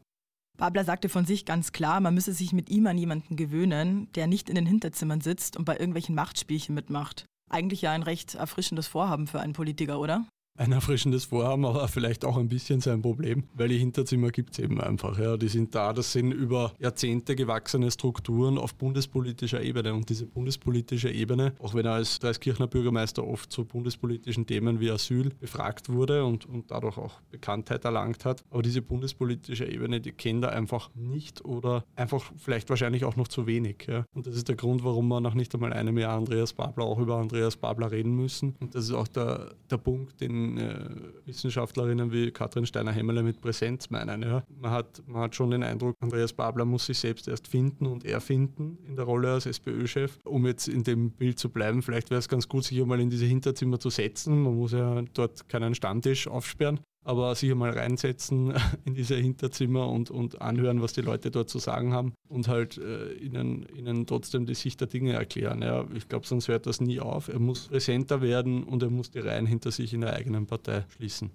Babler 0.56 0.84
sagte 0.84 1.08
von 1.08 1.24
sich 1.26 1.44
ganz 1.44 1.72
klar, 1.72 1.98
man 1.98 2.14
müsse 2.14 2.32
sich 2.32 2.52
mit 2.52 2.70
ihm 2.70 2.86
an 2.86 2.96
jemanden 2.96 3.34
gewöhnen, 3.34 4.06
der 4.14 4.28
nicht 4.28 4.48
in 4.48 4.54
den 4.54 4.66
Hinterzimmern 4.66 5.20
sitzt 5.20 5.56
und 5.56 5.64
bei 5.64 5.76
irgendwelchen 5.76 6.14
Machtspielchen 6.14 6.76
mitmacht. 6.76 7.24
Eigentlich 7.50 7.82
ja 7.82 7.90
ein 7.90 8.04
recht 8.04 8.36
erfrischendes 8.36 8.86
Vorhaben 8.86 9.26
für 9.26 9.40
einen 9.40 9.52
Politiker, 9.52 9.98
oder? 9.98 10.28
Ein 10.56 10.72
erfrischendes 10.72 11.24
Vorhaben, 11.24 11.64
aber 11.64 11.88
vielleicht 11.88 12.24
auch 12.24 12.36
ein 12.36 12.48
bisschen 12.48 12.80
sein 12.80 13.00
Problem, 13.00 13.44
weil 13.54 13.68
die 13.68 13.78
Hinterzimmer 13.78 14.30
gibt 14.30 14.52
es 14.52 14.58
eben 14.58 14.80
einfach. 14.80 15.18
Ja. 15.18 15.36
Die 15.36 15.48
sind 15.48 15.74
da, 15.74 15.92
das 15.92 16.12
sind 16.12 16.32
über 16.32 16.72
Jahrzehnte 16.78 17.34
gewachsene 17.34 17.90
Strukturen 17.90 18.58
auf 18.58 18.74
bundespolitischer 18.74 19.62
Ebene. 19.62 19.94
Und 19.94 20.08
diese 20.10 20.26
bundespolitische 20.26 21.10
Ebene, 21.10 21.54
auch 21.58 21.74
wenn 21.74 21.86
er 21.86 21.94
als 21.94 22.18
Dreiskirchner 22.18 22.66
Bürgermeister 22.66 23.26
oft 23.26 23.50
zu 23.50 23.64
bundespolitischen 23.64 24.46
Themen 24.46 24.80
wie 24.80 24.90
Asyl 24.90 25.30
befragt 25.40 25.88
wurde 25.88 26.24
und, 26.24 26.46
und 26.46 26.70
dadurch 26.70 26.98
auch 26.98 27.20
Bekanntheit 27.30 27.84
erlangt 27.84 28.24
hat, 28.24 28.44
aber 28.50 28.62
diese 28.62 28.82
bundespolitische 28.82 29.64
Ebene, 29.64 30.00
die 30.00 30.12
kennt 30.12 30.44
er 30.44 30.52
einfach 30.52 30.90
nicht 30.94 31.44
oder 31.44 31.84
einfach 31.96 32.30
vielleicht 32.36 32.68
wahrscheinlich 32.68 33.04
auch 33.04 33.16
noch 33.16 33.28
zu 33.28 33.46
wenig. 33.46 33.86
Ja. 33.88 34.04
Und 34.14 34.26
das 34.26 34.36
ist 34.36 34.48
der 34.48 34.56
Grund, 34.56 34.84
warum 34.84 35.08
wir 35.08 35.20
nach 35.20 35.34
nicht 35.34 35.54
einmal 35.54 35.72
einem 35.72 35.96
Jahr 35.96 36.16
Andreas 36.16 36.52
Babler 36.52 36.84
auch 36.84 36.98
über 36.98 37.16
Andreas 37.16 37.56
Babler 37.56 37.90
reden 37.90 38.14
müssen. 38.14 38.54
Und 38.60 38.74
das 38.74 38.84
ist 38.84 38.92
auch 38.92 39.08
der, 39.08 39.54
der 39.70 39.78
Punkt, 39.78 40.20
den 40.20 40.41
äh, 40.58 40.84
Wissenschaftlerinnen 41.26 42.12
wie 42.12 42.30
Katrin 42.30 42.66
Steiner-Hemmerle 42.66 43.22
mit 43.22 43.40
Präsenz 43.40 43.90
meinen. 43.90 44.22
Ja. 44.22 44.42
Man, 44.60 44.70
hat, 44.70 45.02
man 45.06 45.22
hat 45.22 45.34
schon 45.34 45.50
den 45.50 45.62
Eindruck, 45.62 45.96
Andreas 46.00 46.32
Babler 46.32 46.64
muss 46.64 46.86
sich 46.86 46.98
selbst 46.98 47.28
erst 47.28 47.48
finden 47.48 47.86
und 47.86 48.04
erfinden 48.04 48.78
in 48.86 48.96
der 48.96 49.04
Rolle 49.04 49.32
als 49.32 49.46
SPÖ-Chef. 49.46 50.18
Um 50.24 50.46
jetzt 50.46 50.68
in 50.68 50.82
dem 50.82 51.10
Bild 51.10 51.38
zu 51.38 51.48
bleiben, 51.48 51.82
vielleicht 51.82 52.10
wäre 52.10 52.18
es 52.18 52.28
ganz 52.28 52.48
gut, 52.48 52.64
sich 52.64 52.80
einmal 52.80 53.00
in 53.00 53.10
diese 53.10 53.26
Hinterzimmer 53.26 53.78
zu 53.78 53.90
setzen. 53.90 54.42
Man 54.42 54.54
muss 54.56 54.72
ja 54.72 55.02
dort 55.14 55.48
keinen 55.48 55.74
Stammtisch 55.74 56.28
aufsperren 56.28 56.80
aber 57.04 57.34
sich 57.34 57.50
einmal 57.50 57.70
reinsetzen 57.70 58.54
in 58.84 58.94
diese 58.94 59.16
Hinterzimmer 59.16 59.88
und, 59.88 60.10
und 60.10 60.40
anhören, 60.40 60.82
was 60.82 60.92
die 60.92 61.00
Leute 61.00 61.30
dort 61.30 61.48
zu 61.48 61.58
sagen 61.58 61.92
haben 61.92 62.14
und 62.28 62.48
halt 62.48 62.78
äh, 62.78 63.12
ihnen, 63.14 63.66
ihnen 63.74 64.06
trotzdem 64.06 64.46
die 64.46 64.54
Sicht 64.54 64.80
der 64.80 64.88
Dinge 64.88 65.12
erklären. 65.12 65.62
Ja, 65.62 65.84
ich 65.94 66.08
glaube, 66.08 66.26
sonst 66.26 66.48
hört 66.48 66.66
das 66.66 66.80
nie 66.80 67.00
auf. 67.00 67.28
Er 67.28 67.38
muss 67.38 67.68
präsenter 67.68 68.20
werden 68.20 68.64
und 68.64 68.82
er 68.82 68.90
muss 68.90 69.10
die 69.10 69.20
Reihen 69.20 69.46
hinter 69.46 69.70
sich 69.70 69.92
in 69.92 70.02
der 70.02 70.14
eigenen 70.14 70.46
Partei 70.46 70.84
schließen. 70.96 71.30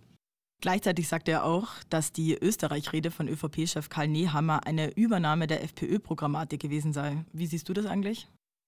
Gleichzeitig 0.60 1.08
sagt 1.08 1.30
er 1.30 1.44
auch, 1.44 1.68
dass 1.90 2.12
die 2.12 2.36
Österreich-Rede 2.36 3.12
von 3.12 3.28
ÖVP-Chef 3.28 3.90
Karl 3.90 4.08
Nehammer 4.08 4.66
eine 4.66 4.92
Übernahme 4.96 5.46
der 5.46 5.64
FPÖ-Programmatik 5.64 6.60
gewesen 6.60 6.94
sei. 6.94 7.26
Wie 7.32 7.46
siehst 7.46 7.70
du 7.70 7.74
das 7.74 7.86
eigentlich? 7.86 8.28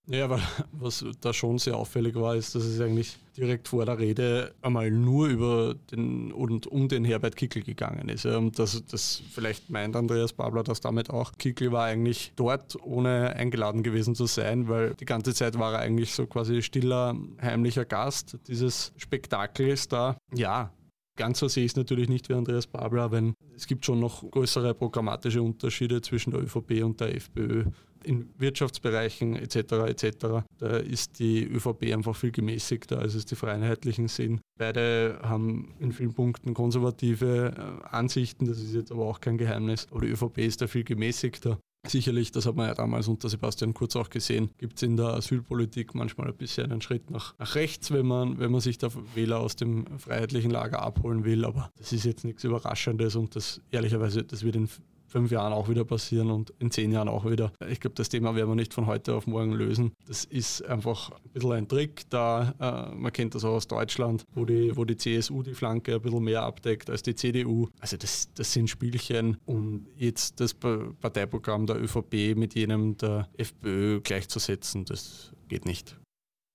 Ja, 0.09 0.25
aber 0.25 0.39
was 0.71 1.05
da 1.21 1.33
schon 1.33 1.59
sehr 1.59 1.77
auffällig 1.77 2.15
war, 2.15 2.35
ist, 2.35 2.55
dass 2.55 2.63
es 2.63 2.81
eigentlich 2.81 3.17
direkt 3.37 3.67
vor 3.67 3.85
der 3.85 3.99
Rede 3.99 4.53
einmal 4.61 4.91
nur 4.91 5.27
über 5.27 5.75
den 5.91 6.31
und 6.31 6.67
um 6.67 6.89
den 6.89 7.05
Herbert 7.05 7.35
Kickel 7.35 7.63
gegangen 7.63 8.09
ist. 8.09 8.25
Und 8.25 8.59
das, 8.59 8.83
das 8.87 9.21
vielleicht 9.31 9.69
meint 9.69 9.95
Andreas 9.95 10.33
Babler 10.33 10.63
das 10.63 10.81
damit 10.81 11.09
auch. 11.09 11.31
Kickel 11.37 11.71
war 11.71 11.85
eigentlich 11.85 12.33
dort, 12.35 12.75
ohne 12.83 13.35
eingeladen 13.35 13.83
gewesen 13.83 14.15
zu 14.15 14.25
sein, 14.25 14.67
weil 14.67 14.95
die 14.95 15.05
ganze 15.05 15.33
Zeit 15.33 15.57
war 15.57 15.73
er 15.73 15.79
eigentlich 15.79 16.13
so 16.13 16.25
quasi 16.25 16.61
stiller, 16.61 17.15
heimlicher 17.41 17.85
Gast 17.85 18.37
dieses 18.47 18.91
Spektakels 18.97 19.87
da. 19.87 20.17
Ja, 20.33 20.71
Ganz 21.19 21.39
so 21.39 21.49
sehe 21.49 21.65
ich 21.65 21.73
es 21.73 21.75
natürlich 21.75 22.07
nicht 22.07 22.29
wie 22.29 22.33
Andreas 22.33 22.65
Babler, 22.65 23.11
wenn 23.11 23.33
es 23.53 23.67
gibt 23.67 23.85
schon 23.85 23.99
noch 23.99 24.31
größere 24.31 24.73
programmatische 24.73 25.41
Unterschiede 25.41 26.01
zwischen 26.01 26.31
der 26.31 26.41
ÖVP 26.41 26.81
und 26.81 27.01
der 27.01 27.13
FPÖ. 27.13 27.65
in 28.05 28.29
Wirtschaftsbereichen 28.37 29.35
etc. 29.35 29.55
etc. 29.87 30.45
Da 30.57 30.77
ist 30.77 31.19
die 31.19 31.43
ÖVP 31.43 31.93
einfach 31.93 32.15
viel 32.15 32.31
gemäßigter, 32.31 32.99
als 32.99 33.15
es 33.15 33.25
die 33.25 33.35
Freiheitlichen 33.35 34.07
sind. 34.07 34.39
Beide 34.57 35.19
haben 35.21 35.75
in 35.81 35.91
vielen 35.91 36.13
Punkten 36.13 36.53
konservative 36.53 37.53
äh, 37.53 37.87
Ansichten, 37.93 38.45
das 38.45 38.59
ist 38.59 38.73
jetzt 38.73 38.93
aber 38.93 39.03
auch 39.03 39.19
kein 39.19 39.37
Geheimnis, 39.37 39.87
aber 39.91 39.99
die 39.99 40.11
ÖVP 40.11 40.37
ist 40.37 40.61
da 40.61 40.67
viel 40.67 40.85
gemäßigter. 40.85 41.59
Sicherlich, 41.89 42.31
das 42.31 42.45
hat 42.45 42.55
man 42.55 42.67
ja 42.67 42.75
damals 42.75 43.07
unter 43.07 43.29
Sebastian 43.29 43.73
Kurz 43.73 43.95
auch 43.95 44.09
gesehen, 44.09 44.51
gibt 44.57 44.77
es 44.77 44.83
in 44.83 44.95
der 44.95 45.07
Asylpolitik 45.07 45.95
manchmal 45.95 46.27
ein 46.27 46.35
bisschen 46.37 46.71
einen 46.71 46.81
Schritt 46.81 47.09
nach, 47.09 47.37
nach 47.39 47.55
rechts, 47.55 47.91
wenn 47.91 48.05
man, 48.05 48.39
wenn 48.39 48.51
man 48.51 48.61
sich 48.61 48.77
da 48.77 48.89
Wähler 49.15 49.39
aus 49.39 49.55
dem 49.55 49.85
freiheitlichen 49.97 50.51
Lager 50.51 50.81
abholen 50.81 51.23
will. 51.23 51.45
Aber 51.45 51.71
das 51.77 51.91
ist 51.91 52.05
jetzt 52.05 52.23
nichts 52.23 52.43
Überraschendes 52.43 53.15
und 53.15 53.35
das 53.35 53.61
ehrlicherweise, 53.71 54.23
das 54.23 54.43
wird 54.43 54.55
in 54.55 54.69
fünf 55.09 55.31
Jahren 55.31 55.53
auch 55.53 55.69
wieder 55.69 55.83
passieren 55.83 56.31
und 56.31 56.53
in 56.59 56.71
zehn 56.71 56.91
Jahren 56.91 57.09
auch 57.09 57.29
wieder. 57.29 57.51
Ich 57.69 57.79
glaube, 57.79 57.95
das 57.95 58.09
Thema 58.09 58.35
werden 58.35 58.49
wir 58.49 58.55
nicht 58.55 58.73
von 58.73 58.85
heute 58.85 59.15
auf 59.15 59.27
morgen 59.27 59.53
lösen. 59.53 59.91
Das 60.07 60.25
ist 60.25 60.65
einfach 60.65 61.11
ein 61.11 61.31
bisschen 61.33 61.51
ein 61.51 61.67
Trick, 61.67 62.09
da 62.09 62.53
äh, 62.59 62.95
man 62.95 63.11
kennt 63.11 63.35
das 63.35 63.43
auch 63.43 63.55
aus 63.55 63.67
Deutschland, 63.67 64.23
wo 64.33 64.45
die, 64.45 64.75
wo 64.75 64.85
die 64.85 64.97
CSU 64.97 65.43
die 65.43 65.53
Flanke 65.53 65.95
ein 65.95 66.01
bisschen 66.01 66.23
mehr 66.23 66.43
abdeckt 66.43 66.89
als 66.89 67.01
die 67.03 67.15
CDU. 67.15 67.67
Also 67.79 67.97
das, 67.97 68.29
das 68.33 68.53
sind 68.53 68.69
Spielchen 68.69 69.37
und 69.45 69.87
jetzt 69.97 70.39
das 70.39 70.53
Parteiprogramm 70.53 71.65
der 71.65 71.81
ÖVP 71.81 72.35
mit 72.35 72.55
jenem 72.55 72.97
der 72.97 73.27
FPÖ 73.37 74.01
gleichzusetzen, 74.01 74.85
das 74.85 75.33
geht 75.47 75.65
nicht. 75.65 75.97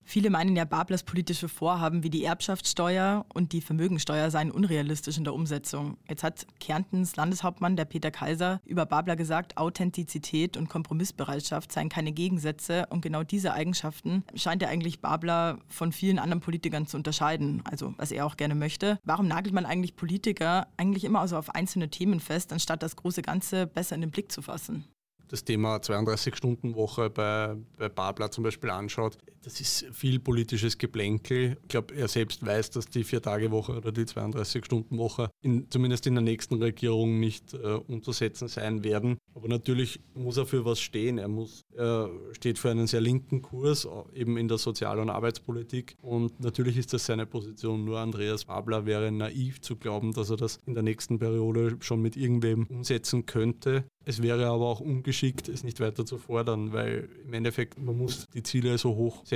Viele 0.07 0.29
meinen 0.29 0.55
ja, 0.55 0.65
Bablers 0.65 1.03
politische 1.03 1.49
Vorhaben 1.49 2.03
wie 2.03 2.11
die 2.11 2.23
Erbschaftssteuer 2.23 3.25
und 3.33 3.51
die 3.51 3.61
Vermögensteuer 3.61 4.29
seien 4.29 4.51
unrealistisch 4.51 5.17
in 5.17 5.23
der 5.23 5.33
Umsetzung. 5.33 5.97
Jetzt 6.07 6.23
hat 6.23 6.45
Kärntens 6.59 7.15
Landeshauptmann, 7.15 7.75
der 7.75 7.85
Peter 7.85 8.11
Kaiser, 8.11 8.61
über 8.65 8.85
Babler 8.85 9.15
gesagt, 9.15 9.57
Authentizität 9.57 10.57
und 10.57 10.69
Kompromissbereitschaft 10.69 11.71
seien 11.71 11.89
keine 11.89 12.11
Gegensätze 12.11 12.85
und 12.91 13.01
genau 13.01 13.23
diese 13.23 13.53
Eigenschaften 13.53 14.23
scheint 14.35 14.61
er 14.61 14.69
eigentlich 14.69 15.01
Babler 15.01 15.57
von 15.67 15.91
vielen 15.91 16.19
anderen 16.19 16.41
Politikern 16.41 16.85
zu 16.85 16.97
unterscheiden, 16.97 17.63
also 17.65 17.95
was 17.97 18.11
er 18.11 18.27
auch 18.27 18.37
gerne 18.37 18.55
möchte. 18.55 18.99
Warum 19.03 19.27
nagelt 19.27 19.55
man 19.55 19.65
eigentlich 19.65 19.95
Politiker 19.95 20.67
eigentlich 20.77 21.03
immer 21.03 21.21
also 21.21 21.35
auf 21.35 21.49
einzelne 21.49 21.89
Themen 21.89 22.19
fest, 22.19 22.53
anstatt 22.53 22.83
das 22.83 22.95
große 22.95 23.23
Ganze 23.23 23.65
besser 23.65 23.95
in 23.95 24.01
den 24.01 24.11
Blick 24.11 24.31
zu 24.31 24.43
fassen? 24.43 24.85
das 25.27 25.43
Thema 25.43 25.77
32-Stunden-Woche 25.77 27.09
bei, 27.09 27.55
bei 27.77 27.89
Babler 27.89 28.31
zum 28.31 28.43
Beispiel 28.43 28.69
anschaut, 28.69 29.17
das 29.45 29.61
ist 29.61 29.85
viel 29.91 30.19
politisches 30.19 30.79
Geplänkel. 30.79 31.57
Ich 31.61 31.67
glaube, 31.67 31.93
er 31.93 32.07
selbst 32.07 32.43
weiß, 32.43 32.71
dass 32.71 32.87
die 32.87 33.03
Vier-Tage-Woche 33.03 33.73
oder 33.73 33.91
die 33.91 34.05
32-Stunden-Woche 34.05 35.29
in, 35.43 35.69
zumindest 35.69 36.07
in 36.07 36.15
der 36.15 36.23
nächsten 36.23 36.55
Regierung 36.55 37.19
nicht 37.19 37.53
äh, 37.53 37.57
umzusetzen 37.87 38.47
sein 38.47 38.83
werden. 38.83 39.17
Aber 39.35 39.47
natürlich 39.47 39.99
muss 40.15 40.37
er 40.37 40.47
für 40.47 40.65
was 40.65 40.79
stehen. 40.79 41.19
Er, 41.19 41.27
muss, 41.27 41.61
er 41.75 42.09
steht 42.31 42.57
für 42.57 42.71
einen 42.71 42.87
sehr 42.87 43.01
linken 43.01 43.43
Kurs, 43.43 43.87
eben 44.15 44.35
in 44.37 44.47
der 44.47 44.57
Sozial- 44.57 44.99
und 44.99 45.11
Arbeitspolitik. 45.11 45.95
Und 46.01 46.39
natürlich 46.39 46.77
ist 46.77 46.93
das 46.93 47.05
seine 47.05 47.27
Position. 47.27 47.85
Nur 47.85 47.99
Andreas 47.99 48.45
Babler 48.45 48.87
wäre 48.87 49.11
naiv 49.11 49.61
zu 49.61 49.75
glauben, 49.75 50.13
dass 50.13 50.31
er 50.31 50.37
das 50.37 50.57
in 50.65 50.73
der 50.73 50.83
nächsten 50.83 51.19
Periode 51.19 51.77
schon 51.81 52.01
mit 52.01 52.17
irgendwem 52.17 52.65
umsetzen 52.67 53.27
könnte. 53.27 53.83
Es 54.07 54.21
wäre 54.21 54.47
aber 54.47 54.65
auch 54.65 54.81
ungeschickt, 54.81 55.49
es 55.49 55.63
nicht 55.63 55.79
weiter 55.79 56.05
zu 56.05 56.17
fordern, 56.17 56.73
weil 56.73 57.09
im 57.25 57.33
Endeffekt 57.33 57.79
man 57.79 57.97
muss 57.97 58.25
die 58.33 58.43
Ziele 58.43 58.77
so 58.77 58.95
hoch 58.95 59.25
setzen 59.25 59.34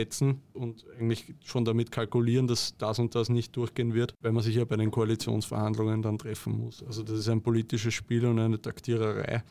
und 0.54 0.86
eigentlich 1.00 1.34
schon 1.44 1.66
damit 1.66 1.92
kalkulieren, 1.92 2.48
dass 2.48 2.76
das 2.78 3.00
und 3.00 3.16
das 3.16 3.30
nicht 3.30 3.56
durchgehen 3.56 3.94
wird, 3.94 4.14
weil 4.22 4.32
man 4.32 4.44
sich 4.44 4.56
ja 4.56 4.66
bei 4.66 4.78
den 4.78 4.92
Koalitionsverhandlungen 4.92 6.02
dann 6.02 6.18
treffen 6.18 6.58
muss. 6.58 6.84
Also 6.84 7.04
das 7.04 7.20
ist 7.20 7.30
ein 7.30 7.42
politisches 7.42 7.94
Spiel 7.94 8.26
und 8.26 8.40
eine 8.40 8.62
Taktiererei. 8.62 9.44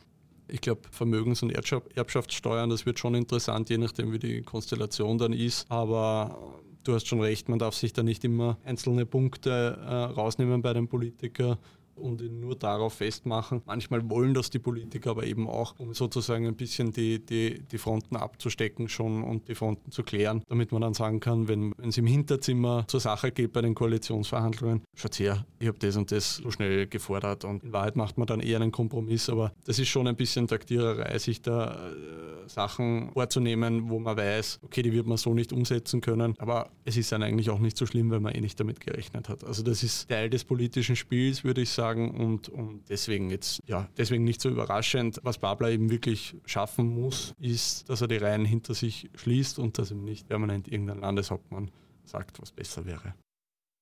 Ich 0.49 0.61
glaube, 0.61 0.83
Vermögens- 0.91 1.43
und 1.43 1.53
Erbschaftssteuern, 1.53 2.71
das 2.71 2.87
wird 2.87 2.99
schon 2.99 3.15
interessant, 3.15 3.69
je 3.69 3.79
nachdem, 3.79 4.13
wie 4.13 4.19
die 4.19 4.43
Konstellation 4.43 5.19
dann 5.19 5.35
ist. 5.35 5.71
Aber 5.71 6.59
du 6.85 6.95
hast 6.95 7.07
schon 7.07 7.21
recht, 7.21 7.49
man 7.49 7.59
darf 7.59 7.75
sich 7.75 7.93
da 7.93 8.03
nicht 8.03 8.25
immer 8.25 8.57
einzelne 8.65 9.05
Punkte 9.05 9.51
äh, 9.51 9.93
rausnehmen 9.93 10.63
bei 10.63 10.73
den 10.73 10.89
Politikern 10.89 11.59
und 11.99 12.21
ihn 12.21 12.41
nur 12.41 12.57
darauf 12.57 12.95
festmachen. 12.95 13.63
Manchmal 13.67 14.09
wollen 14.09 14.35
das 14.35 14.51
die 14.51 14.59
Politiker 14.59 15.11
aber 15.11 15.25
eben 15.25 15.49
auch, 15.49 15.75
um 15.79 15.95
sozusagen 15.95 16.47
ein 16.47 16.57
bisschen 16.57 16.93
die, 16.93 17.25
die, 17.25 17.61
die 17.61 17.79
Fronten 17.79 18.17
abzustecken 18.17 18.89
schon 18.89 19.23
und 19.23 19.49
die 19.49 19.55
Fronten 19.55 19.91
zu 19.91 20.03
klären, 20.03 20.43
damit 20.49 20.73
man 20.73 20.83
dann 20.83 20.95
sagen 20.95 21.21
kann, 21.21 21.49
wenn, 21.49 21.73
wenn 21.77 21.91
es 21.91 21.99
im 21.99 22.07
Hinterzimmer 22.07 22.85
zur 22.89 23.01
Sache 23.01 23.33
geht 23.33 23.53
bei 23.53 23.63
den 23.63 23.75
Koalitionsverhandlungen, 23.75 24.83
schaut 24.95 25.19
her, 25.19 25.45
ich 25.59 25.69
habe 25.69 25.79
das 25.79 25.97
und 25.97 26.11
das 26.13 26.37
so 26.37 26.51
schnell 26.51 26.87
gefordert 26.87 27.45
und 27.45 27.63
in 27.65 27.73
Wahrheit 27.73 27.97
macht 27.97 28.19
man 28.19 28.27
dann 28.27 28.41
eher 28.41 28.61
einen 28.61 28.73
Kompromiss, 28.73 29.29
aber 29.29 29.53
das 29.65 29.79
ist 29.79 29.89
schon 29.89 30.07
ein 30.07 30.17
bisschen 30.17 30.47
Taktiererei, 30.47 31.19
sich 31.19 31.43
da 31.43 31.91
äh, 31.91 32.49
Sachen 32.49 33.11
vorzunehmen, 33.13 33.89
wo 33.89 33.99
man 33.99 34.17
weiß, 34.17 34.61
okay, 34.63 34.83
die 34.83 34.93
wird 34.93 35.07
man 35.07 35.17
so 35.17 35.35
nicht 35.35 35.53
umsetzen 35.53 36.01
können, 36.01 36.35
aber 36.39 36.71
es 36.85 36.97
ist 36.97 37.13
dann 37.13 37.23
eigentlich 37.23 37.51
auch 37.51 37.59
nicht 37.59 37.77
so 37.77 37.87
schlimm, 37.87 38.11
weil 38.11 38.21
man 38.21 38.35
eh 38.35 38.41
nicht 38.41 38.59
damit 38.59 38.81
gerechnet 38.81 39.29
hat. 39.29 39.45
Also 39.45 39.63
das 39.63 39.83
ist 39.83 40.09
Teil 40.09 40.31
des 40.31 40.45
politischen 40.45 40.97
Spiels, 40.97 41.45
würde 41.45 41.63
ich 41.63 41.71
sagen 41.71 41.88
sagen 41.89 42.11
und, 42.11 42.49
und 42.49 42.89
deswegen 42.89 43.31
jetzt, 43.31 43.63
ja, 43.67 43.89
deswegen 43.97 44.25
nicht 44.25 44.41
so 44.41 44.49
überraschend. 44.49 45.21
Was 45.23 45.39
Babler 45.39 45.71
eben 45.71 45.91
wirklich 45.91 46.37
schaffen 46.45 46.87
muss, 46.87 47.35
ist, 47.39 47.89
dass 47.89 48.01
er 48.01 48.09
die 48.09 48.17
Reihen 48.17 48.45
hinter 48.45 48.75
sich 48.75 49.11
schließt 49.15 49.59
und 49.59 49.79
dass 49.79 49.91
ihm 49.91 50.05
nicht 50.05 50.29
permanent 50.29 50.69
irgendein 50.69 51.01
Landeshauptmann 51.01 51.71
sagt, 52.05 52.41
was 52.41 52.53
besser 52.53 52.85
wäre. 52.85 53.15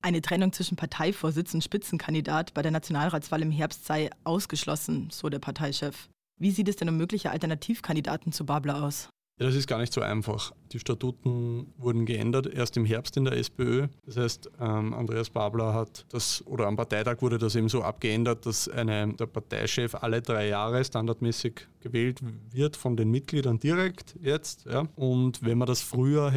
Eine 0.02 0.22
Trennung 0.22 0.52
zwischen 0.52 0.76
Parteivorsitz 0.76 1.52
und 1.54 1.64
Spitzenkandidat 1.64 2.54
bei 2.54 2.62
der 2.62 2.70
Nationalratswahl 2.70 3.42
im 3.42 3.50
Herbst 3.50 3.86
sei 3.86 4.10
ausgeschlossen, 4.24 5.08
so 5.10 5.28
der 5.28 5.40
Parteichef. 5.40 6.08
Wie 6.38 6.50
sieht 6.50 6.68
es 6.68 6.76
denn 6.76 6.88
um 6.88 6.96
mögliche 6.96 7.30
Alternativkandidaten 7.30 8.30
zu 8.30 8.44
Babler 8.44 8.84
aus? 8.84 9.08
Ja, 9.38 9.44
das 9.44 9.54
ist 9.54 9.66
gar 9.66 9.78
nicht 9.78 9.92
so 9.92 10.00
einfach. 10.00 10.52
Die 10.72 10.78
Statuten 10.78 11.66
wurden 11.76 12.06
geändert, 12.06 12.46
erst 12.46 12.76
im 12.78 12.86
Herbst 12.86 13.18
in 13.18 13.24
der 13.24 13.34
SPÖ. 13.34 13.88
Das 14.06 14.16
heißt, 14.16 14.50
ähm, 14.60 14.94
Andreas 14.94 15.28
Babler 15.28 15.74
hat 15.74 16.06
das, 16.08 16.42
oder 16.46 16.66
am 16.66 16.76
Parteitag 16.76 17.20
wurde 17.20 17.36
das 17.36 17.54
eben 17.54 17.68
so 17.68 17.82
abgeändert, 17.82 18.46
dass 18.46 18.66
eine, 18.66 19.12
der 19.12 19.26
Parteichef 19.26 19.94
alle 19.94 20.22
drei 20.22 20.48
Jahre 20.48 20.82
standardmäßig 20.82 21.66
gewählt 21.80 22.20
wird 22.50 22.76
von 22.76 22.96
den 22.96 23.10
Mitgliedern 23.10 23.58
direkt 23.58 24.16
jetzt. 24.22 24.64
Ja. 24.64 24.88
Und 24.96 25.42
wenn 25.44 25.58
man 25.58 25.68
das 25.68 25.82
früher 25.82 26.30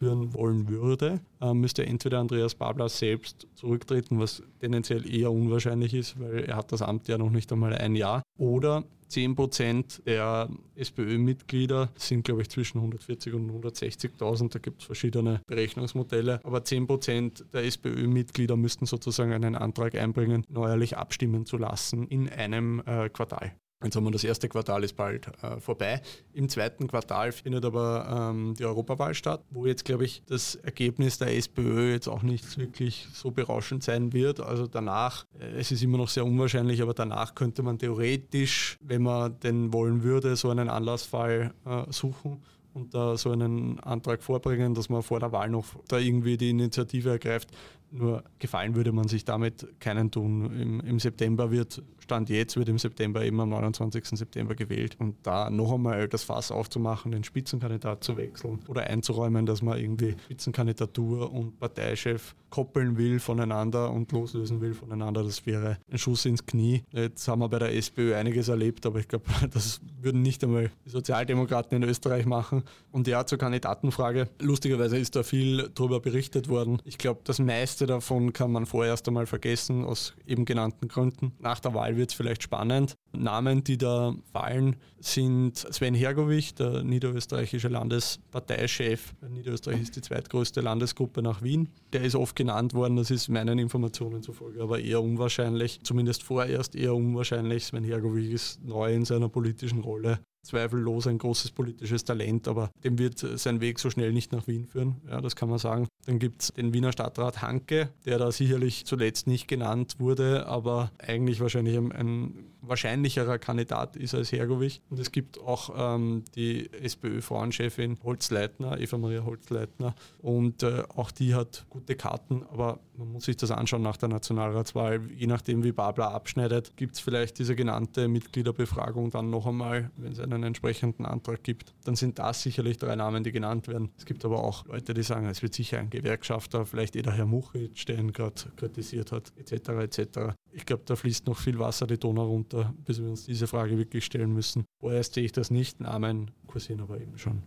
herbeiführen 0.00 0.34
wollen 0.34 0.68
würde, 0.68 1.20
äh, 1.40 1.54
müsste 1.54 1.86
entweder 1.86 2.20
Andreas 2.20 2.54
Babler 2.54 2.88
selbst 2.88 3.46
zurücktreten, 3.54 4.18
was 4.18 4.42
tendenziell 4.60 5.08
eher 5.08 5.30
unwahrscheinlich 5.30 5.94
ist, 5.94 6.18
weil 6.20 6.44
er 6.44 6.56
hat 6.56 6.72
das 6.72 6.82
Amt 6.82 7.08
ja 7.08 7.18
noch 7.18 7.30
nicht 7.30 7.52
einmal 7.52 7.74
ein 7.74 7.94
Jahr, 7.94 8.22
oder 8.38 8.84
10 9.08 9.36
Prozent 9.36 10.02
der 10.04 10.48
SPÖ-Mitglieder 10.74 11.90
sind, 11.94 12.24
glaube 12.24 12.42
ich, 12.42 12.50
zwischen 12.50 12.78
140 12.78 13.34
und 13.34 13.50
160.000. 13.50 14.52
Da 14.52 14.58
gibt 14.58 14.80
es 14.80 14.86
verschiedene 14.86 15.40
Berechnungsmodelle. 15.46 16.40
Aber 16.42 16.64
10 16.64 16.88
Prozent 16.88 17.44
der 17.52 17.64
SPÖ-Mitglieder 17.64 18.56
müssten 18.56 18.84
sozusagen 18.84 19.32
einen 19.32 19.54
Antrag 19.54 19.94
einbringen, 19.94 20.44
neuerlich 20.48 20.96
abstimmen 20.96 21.46
zu 21.46 21.56
lassen 21.56 22.08
in 22.08 22.28
einem 22.28 22.82
äh, 22.84 23.08
Quartal. 23.08 23.52
Jetzt 23.84 23.94
haben 23.94 24.04
wir 24.04 24.10
das 24.10 24.24
erste 24.24 24.48
Quartal 24.48 24.84
ist 24.84 24.96
bald 24.96 25.28
äh, 25.42 25.60
vorbei. 25.60 26.00
Im 26.32 26.48
zweiten 26.48 26.88
Quartal 26.88 27.30
findet 27.30 27.62
aber 27.62 28.30
ähm, 28.32 28.54
die 28.58 28.64
Europawahl 28.64 29.12
statt, 29.12 29.44
wo 29.50 29.66
jetzt, 29.66 29.84
glaube 29.84 30.06
ich, 30.06 30.22
das 30.24 30.54
Ergebnis 30.54 31.18
der 31.18 31.36
SPÖ 31.36 31.92
jetzt 31.92 32.08
auch 32.08 32.22
nicht 32.22 32.56
wirklich 32.56 33.06
so 33.12 33.30
berauschend 33.30 33.82
sein 33.82 34.14
wird. 34.14 34.40
Also 34.40 34.66
danach, 34.66 35.26
äh, 35.38 35.58
es 35.58 35.72
ist 35.72 35.82
immer 35.82 35.98
noch 35.98 36.08
sehr 36.08 36.24
unwahrscheinlich, 36.24 36.80
aber 36.80 36.94
danach 36.94 37.34
könnte 37.34 37.62
man 37.62 37.78
theoretisch, 37.78 38.78
wenn 38.80 39.02
man 39.02 39.38
denn 39.40 39.70
wollen 39.74 40.02
würde, 40.02 40.36
so 40.36 40.48
einen 40.48 40.70
Anlassfall 40.70 41.52
äh, 41.66 41.84
suchen 41.92 42.42
und 42.72 42.94
da 42.94 43.18
so 43.18 43.30
einen 43.30 43.78
Antrag 43.80 44.22
vorbringen, 44.22 44.72
dass 44.72 44.88
man 44.88 45.02
vor 45.02 45.20
der 45.20 45.32
Wahl 45.32 45.50
noch 45.50 45.66
da 45.88 45.98
irgendwie 45.98 46.38
die 46.38 46.50
Initiative 46.50 47.10
ergreift. 47.10 47.50
Nur 47.90 48.24
gefallen 48.38 48.74
würde 48.74 48.92
man 48.92 49.08
sich 49.08 49.24
damit 49.24 49.66
keinen 49.80 50.10
tun. 50.10 50.50
Im, 50.60 50.80
Im, 50.80 50.98
September 50.98 51.50
wird, 51.50 51.82
Stand 51.98 52.28
jetzt, 52.28 52.56
wird 52.56 52.68
im 52.68 52.78
September 52.78 53.24
eben 53.24 53.40
am 53.40 53.50
29. 53.50 54.04
September 54.18 54.54
gewählt. 54.54 54.96
Und 54.98 55.16
da 55.22 55.50
noch 55.50 55.72
einmal 55.72 56.08
das 56.08 56.24
Fass 56.24 56.50
aufzumachen, 56.50 57.12
den 57.12 57.24
Spitzenkandidat 57.24 58.04
zu 58.04 58.16
wechseln 58.16 58.60
oder 58.68 58.82
einzuräumen, 58.84 59.46
dass 59.46 59.62
man 59.62 59.78
irgendwie 59.78 60.16
Spitzenkandidatur 60.24 61.32
und 61.32 61.58
Parteichef 61.58 62.34
koppeln 62.56 62.96
will 62.96 63.20
voneinander 63.20 63.90
und 63.90 64.12
loslösen 64.12 64.62
will 64.62 64.72
voneinander, 64.72 65.22
das 65.22 65.44
wäre 65.44 65.76
ein 65.90 65.98
Schuss 65.98 66.24
ins 66.24 66.46
Knie. 66.46 66.84
Jetzt 66.90 67.28
haben 67.28 67.40
wir 67.40 67.50
bei 67.50 67.58
der 67.58 67.74
SPÖ 67.74 68.14
einiges 68.14 68.48
erlebt, 68.48 68.86
aber 68.86 68.98
ich 68.98 69.08
glaube, 69.08 69.26
das 69.52 69.82
würden 70.00 70.22
nicht 70.22 70.42
einmal 70.42 70.70
die 70.86 70.90
Sozialdemokraten 70.90 71.76
in 71.76 71.86
Österreich 71.86 72.24
machen. 72.24 72.62
Und 72.92 73.08
ja, 73.08 73.26
zur 73.26 73.36
Kandidatenfrage. 73.36 74.28
Lustigerweise 74.40 74.96
ist 74.96 75.16
da 75.16 75.22
viel 75.22 75.70
darüber 75.74 76.00
berichtet 76.00 76.48
worden. 76.48 76.80
Ich 76.84 76.96
glaube, 76.96 77.20
das 77.24 77.38
meiste 77.38 77.75
davon 77.84 78.32
kann 78.32 78.52
man 78.52 78.64
vorerst 78.64 79.06
einmal 79.08 79.26
vergessen, 79.26 79.84
aus 79.84 80.14
eben 80.26 80.44
genannten 80.44 80.88
Gründen. 80.88 81.32
Nach 81.38 81.60
der 81.60 81.74
Wahl 81.74 81.96
wird 81.96 82.10
es 82.10 82.16
vielleicht 82.16 82.42
spannend. 82.42 82.94
Namen, 83.12 83.64
die 83.64 83.76
da 83.76 84.14
fallen, 84.32 84.76
sind 85.00 85.56
Sven 85.56 85.94
Hergovich, 85.94 86.54
der 86.54 86.82
niederösterreichische 86.82 87.68
Landesparteichef. 87.68 89.14
Niederösterreich 89.28 89.82
ist 89.82 89.96
die 89.96 90.00
zweitgrößte 90.00 90.60
Landesgruppe 90.60 91.22
nach 91.22 91.42
Wien. 91.42 91.68
Der 91.92 92.02
ist 92.02 92.14
oft 92.14 92.36
genannt 92.36 92.72
worden, 92.72 92.96
das 92.96 93.10
ist 93.10 93.28
meinen 93.28 93.58
Informationen 93.58 94.22
zufolge 94.22 94.62
aber 94.62 94.80
eher 94.80 95.02
unwahrscheinlich, 95.02 95.80
zumindest 95.82 96.22
vorerst 96.22 96.74
eher 96.74 96.94
unwahrscheinlich. 96.94 97.66
Sven 97.66 97.84
Hergovich 97.84 98.30
ist 98.30 98.64
neu 98.64 98.92
in 98.94 99.04
seiner 99.04 99.28
politischen 99.28 99.80
Rolle 99.80 100.20
zweifellos 100.46 101.06
ein 101.06 101.18
großes 101.18 101.50
politisches 101.52 102.04
Talent, 102.04 102.48
aber 102.48 102.70
dem 102.84 102.98
wird 102.98 103.18
sein 103.18 103.60
Weg 103.60 103.78
so 103.78 103.90
schnell 103.90 104.12
nicht 104.12 104.32
nach 104.32 104.46
Wien 104.46 104.66
führen. 104.66 104.96
Ja, 105.08 105.20
das 105.20 105.36
kann 105.36 105.48
man 105.48 105.58
sagen. 105.58 105.88
Dann 106.06 106.18
gibt 106.18 106.42
es 106.42 106.52
den 106.52 106.72
Wiener 106.72 106.92
Stadtrat 106.92 107.42
Hanke, 107.42 107.90
der 108.04 108.18
da 108.18 108.30
sicherlich 108.30 108.86
zuletzt 108.86 109.26
nicht 109.26 109.48
genannt 109.48 109.96
wurde, 109.98 110.46
aber 110.46 110.90
eigentlich 110.98 111.40
wahrscheinlich 111.40 111.76
ein, 111.76 111.92
ein 111.92 112.34
wahrscheinlicherer 112.68 113.38
Kandidat 113.38 113.96
ist 113.96 114.14
als 114.14 114.32
Hergovich. 114.32 114.80
Und 114.90 114.98
es 114.98 115.12
gibt 115.12 115.38
auch 115.40 115.70
ähm, 115.76 116.24
die 116.34 116.70
SPÖ-Frauenchefin 116.72 117.98
Holzleitner, 118.02 118.80
Eva-Maria 118.80 119.24
Holzleitner. 119.24 119.94
Und 120.20 120.62
äh, 120.62 120.82
auch 120.94 121.10
die 121.10 121.34
hat 121.34 121.66
gute 121.70 121.96
Karten, 121.96 122.42
aber 122.52 122.80
man 122.98 123.12
muss 123.12 123.24
sich 123.24 123.36
das 123.36 123.50
anschauen 123.50 123.82
nach 123.82 123.96
der 123.96 124.08
Nationalratswahl. 124.08 125.10
Je 125.12 125.26
nachdem, 125.26 125.64
wie 125.64 125.72
Babler 125.72 126.10
abschneidet, 126.12 126.76
gibt 126.76 126.94
es 126.94 127.00
vielleicht 127.00 127.38
diese 127.38 127.54
genannte 127.54 128.08
Mitgliederbefragung 128.08 129.10
dann 129.10 129.30
noch 129.30 129.46
einmal, 129.46 129.90
wenn 129.96 130.12
es 130.12 130.20
einen 130.20 130.42
entsprechenden 130.42 131.06
Antrag 131.06 131.42
gibt. 131.42 131.74
Dann 131.84 131.96
sind 131.96 132.18
das 132.18 132.42
sicherlich 132.42 132.78
drei 132.78 132.96
Namen, 132.96 133.24
die 133.24 133.32
genannt 133.32 133.68
werden. 133.68 133.90
Es 133.96 134.04
gibt 134.04 134.24
aber 134.24 134.42
auch 134.42 134.66
Leute, 134.66 134.94
die 134.94 135.02
sagen, 135.02 135.26
es 135.26 135.42
wird 135.42 135.54
sicher 135.54 135.78
ein 135.78 135.90
Gewerkschafter, 135.90 136.66
vielleicht 136.66 136.96
eh 136.96 137.02
der 137.02 137.12
Herr 137.12 137.26
Muchitsch, 137.26 137.86
der 137.88 137.98
ihn 137.98 138.12
gerade 138.12 138.42
kritisiert 138.56 139.12
hat, 139.12 139.32
etc. 139.36 139.68
etc. 139.68 140.18
Ich 140.52 140.64
glaube, 140.64 140.82
da 140.86 140.96
fließt 140.96 141.26
noch 141.26 141.38
viel 141.38 141.58
Wasser 141.58 141.86
die 141.86 141.98
Donau 141.98 142.26
runter, 142.26 142.74
bis 142.84 143.00
wir 143.00 143.08
uns 143.08 143.26
diese 143.26 143.46
Frage 143.46 143.78
wirklich 143.78 144.04
stellen 144.04 144.32
müssen. 144.32 144.64
Vorerst 144.80 145.14
sehe 145.14 145.24
ich 145.24 145.32
das 145.32 145.50
nicht, 145.50 145.80
Namen 145.80 146.30
kursieren 146.46 146.80
aber 146.80 147.00
eben 147.00 147.18
schon. 147.18 147.42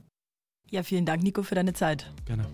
Ja, 0.72 0.84
vielen 0.84 1.06
Dank, 1.06 1.24
Nico, 1.24 1.41
für 1.41 1.56
deine 1.56 1.74
Zeit. 1.74 2.12
Gerne. 2.25 2.46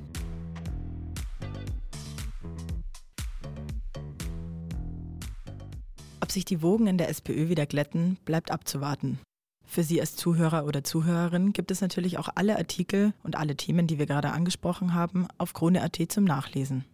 Sich 6.36 6.46
die 6.46 6.62
Wogen 6.62 6.86
in 6.86 7.00
der 7.00 7.10
SPÖ 7.10 7.50
wieder 7.50 7.66
glätten, 7.66 8.18
bleibt 8.26 8.52
abzuwarten. 8.52 9.20
Für 9.66 9.84
Sie 9.84 10.00
als 10.00 10.16
Zuhörer 10.16 10.66
oder 10.66 10.84
Zuhörerin 10.84 11.52
gibt 11.52 11.72
es 11.72 11.82
natürlich 11.82 12.20
auch 12.20 12.30
alle 12.36 12.58
Artikel 12.58 13.14
und 13.24 13.36
alle 13.36 13.56
Themen, 13.56 13.88
die 13.88 13.98
wir 13.98 14.06
gerade 14.06 14.32
angesprochen 14.32 14.94
haben, 14.94 15.28
auf 15.40 15.54
Krone.at 15.54 15.98
zum 16.10 16.24
Nachlesen. 16.24 16.86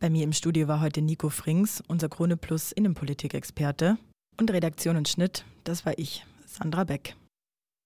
Bei 0.00 0.08
mir 0.08 0.22
im 0.22 0.32
Studio 0.32 0.68
war 0.68 0.80
heute 0.80 1.02
Nico 1.02 1.28
Frings, 1.28 1.82
unser 1.88 2.08
Krone 2.08 2.36
Plus 2.36 2.70
Innenpolitik-Experte. 2.70 3.98
Und 4.36 4.52
Redaktion 4.52 4.96
und 4.96 5.08
Schnitt, 5.08 5.44
das 5.64 5.84
war 5.84 5.98
ich, 5.98 6.24
Sandra 6.46 6.84
Beck. 6.84 7.16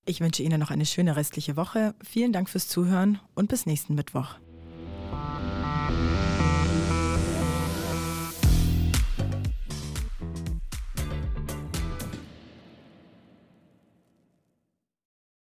Ich 0.05 0.21
wünsche 0.21 0.43
Ihnen 0.43 0.61
noch 0.61 0.71
eine 0.71 0.85
schöne 0.85 1.17
restliche 1.17 1.57
Woche. 1.57 1.95
Vielen 2.05 2.33
Dank 2.33 2.51
fürs 2.51 2.69
Zuhören 2.69 3.19
und 3.35 3.49
bis 3.49 3.65
nächsten 3.65 3.95
Mittwoch. 3.95 4.37